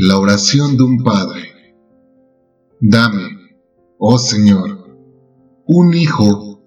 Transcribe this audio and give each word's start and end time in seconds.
La 0.00 0.16
oración 0.16 0.76
de 0.76 0.84
un 0.84 1.02
padre. 1.02 1.42
Dame, 2.80 3.36
oh 3.98 4.16
Señor, 4.16 4.96
un 5.66 5.92
hijo 5.92 6.62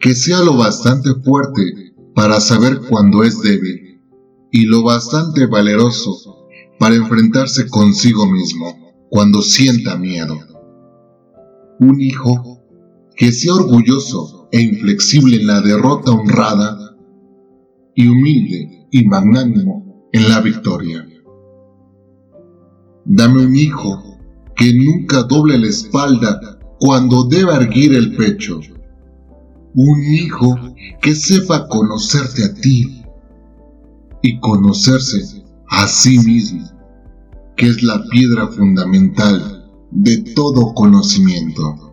que 0.00 0.16
sea 0.16 0.40
lo 0.40 0.56
bastante 0.56 1.10
fuerte 1.22 1.94
para 2.12 2.40
saber 2.40 2.80
cuándo 2.90 3.22
es 3.22 3.40
débil 3.40 4.00
y 4.50 4.66
lo 4.66 4.82
bastante 4.82 5.46
valeroso 5.46 6.48
para 6.80 6.96
enfrentarse 6.96 7.68
consigo 7.68 8.26
mismo 8.26 9.06
cuando 9.10 9.42
sienta 9.42 9.96
miedo. 9.96 10.36
Un 11.78 12.00
hijo 12.00 12.64
que 13.14 13.30
sea 13.30 13.54
orgulloso 13.54 14.48
e 14.50 14.60
inflexible 14.60 15.36
en 15.36 15.46
la 15.46 15.60
derrota 15.60 16.10
honrada 16.10 16.96
y 17.94 18.08
humilde 18.08 18.88
y 18.90 19.06
magnánimo 19.06 20.08
en 20.12 20.28
la 20.28 20.40
victoria. 20.40 21.06
Dame 23.04 23.44
un 23.44 23.56
hijo 23.56 24.12
que 24.54 24.72
nunca 24.72 25.24
doble 25.24 25.58
la 25.58 25.66
espalda 25.66 26.58
cuando 26.78 27.24
deba 27.24 27.56
erguir 27.56 27.94
el 27.94 28.14
pecho. 28.16 28.60
Un 29.74 30.04
hijo 30.04 30.56
que 31.00 31.14
sepa 31.14 31.66
conocerte 31.68 32.44
a 32.44 32.54
ti 32.54 33.02
y 34.22 34.38
conocerse 34.38 35.44
a 35.68 35.88
sí 35.88 36.18
mismo, 36.18 36.68
que 37.56 37.68
es 37.68 37.82
la 37.82 38.04
piedra 38.08 38.46
fundamental 38.48 39.68
de 39.90 40.18
todo 40.34 40.72
conocimiento. 40.74 41.92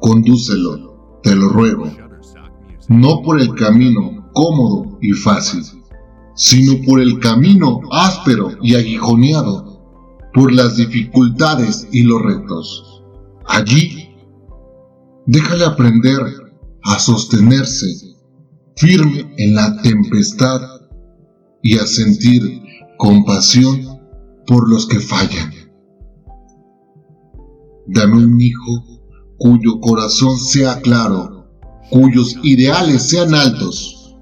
Condúcelo, 0.00 1.18
te 1.22 1.34
lo 1.34 1.48
ruego, 1.48 1.90
no 2.88 3.22
por 3.22 3.40
el 3.40 3.54
camino 3.54 4.28
cómodo 4.32 4.98
y 5.00 5.12
fácil, 5.12 5.62
sino 6.34 6.84
por 6.86 7.00
el 7.00 7.18
camino 7.18 7.80
áspero 7.90 8.50
y 8.62 8.74
aguijoneado 8.74 9.71
por 10.34 10.52
las 10.52 10.76
dificultades 10.76 11.86
y 11.92 12.02
los 12.02 12.22
retos. 12.22 13.02
Allí, 13.46 14.14
déjale 15.26 15.64
aprender 15.64 16.20
a 16.84 16.98
sostenerse 16.98 17.86
firme 18.76 19.32
en 19.36 19.54
la 19.54 19.80
tempestad 19.82 20.60
y 21.62 21.78
a 21.78 21.86
sentir 21.86 22.62
compasión 22.98 24.00
por 24.46 24.68
los 24.68 24.86
que 24.86 25.00
fallan. 25.00 25.52
Dame 27.86 28.24
un 28.24 28.40
hijo 28.40 28.84
cuyo 29.38 29.80
corazón 29.80 30.38
sea 30.38 30.80
claro, 30.80 31.46
cuyos 31.90 32.36
ideales 32.42 33.02
sean 33.02 33.34
altos. 33.34 34.16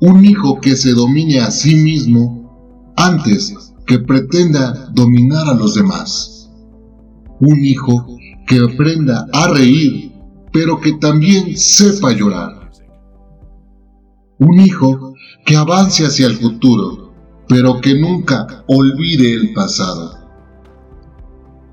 Un 0.00 0.24
hijo 0.24 0.60
que 0.60 0.76
se 0.76 0.92
domine 0.92 1.40
a 1.40 1.50
sí 1.50 1.76
mismo 1.76 2.92
antes 2.96 3.73
que 3.86 3.98
pretenda 3.98 4.90
dominar 4.92 5.48
a 5.48 5.54
los 5.54 5.74
demás. 5.74 6.50
Un 7.40 7.64
hijo 7.64 8.06
que 8.46 8.58
aprenda 8.58 9.26
a 9.32 9.48
reír, 9.48 10.12
pero 10.52 10.80
que 10.80 10.92
también 10.94 11.56
sepa 11.56 12.12
llorar. 12.12 12.70
Un 14.38 14.60
hijo 14.60 15.14
que 15.44 15.56
avance 15.56 16.04
hacia 16.06 16.26
el 16.26 16.36
futuro, 16.36 17.12
pero 17.48 17.80
que 17.80 17.98
nunca 17.98 18.64
olvide 18.68 19.32
el 19.32 19.52
pasado. 19.52 20.18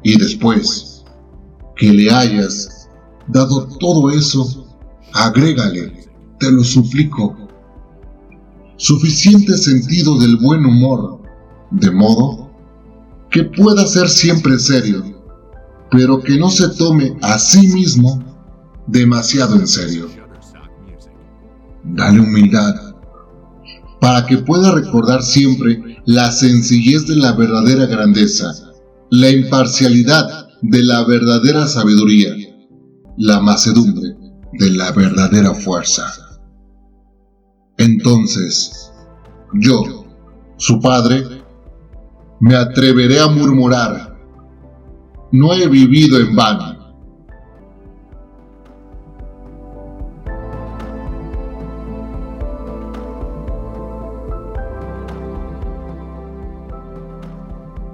Y 0.03 0.17
después 0.17 1.03
que 1.75 1.91
le 1.93 2.11
hayas 2.11 2.89
dado 3.27 3.67
todo 3.79 4.09
eso, 4.09 4.67
agrégale, 5.13 6.09
te 6.39 6.51
lo 6.51 6.63
suplico, 6.63 7.35
suficiente 8.77 9.57
sentido 9.57 10.17
del 10.17 10.37
buen 10.37 10.65
humor 10.65 11.20
de 11.71 11.91
modo 11.91 12.51
que 13.29 13.43
pueda 13.43 13.85
ser 13.87 14.09
siempre 14.09 14.59
serio, 14.59 15.03
pero 15.89 16.21
que 16.21 16.37
no 16.37 16.49
se 16.49 16.69
tome 16.69 17.17
a 17.21 17.39
sí 17.39 17.67
mismo 17.67 18.21
demasiado 18.87 19.55
en 19.55 19.67
serio. 19.67 20.09
Dale 21.83 22.19
humildad 22.19 22.91
para 24.01 24.25
que 24.25 24.39
pueda 24.39 24.71
recordar 24.71 25.21
siempre 25.21 26.01
la 26.05 26.31
sencillez 26.31 27.05
de 27.07 27.15
la 27.15 27.33
verdadera 27.33 27.85
grandeza, 27.85 28.51
la 29.11 29.29
imparcialidad 29.29 30.47
de 30.61 30.83
la 30.83 31.03
verdadera 31.05 31.67
sabiduría, 31.67 32.33
la 33.17 33.39
macedumbre 33.39 34.15
de 34.53 34.71
la 34.71 34.91
verdadera 34.91 35.53
fuerza. 35.53 36.11
Entonces, 37.77 38.91
yo, 39.53 40.05
su 40.57 40.79
padre, 40.79 41.23
me 42.41 42.55
atreveré 42.55 43.19
a 43.19 43.27
murmurar, 43.27 44.17
no 45.31 45.53
he 45.53 45.67
vivido 45.67 46.19
en 46.19 46.35
vano. 46.35 46.80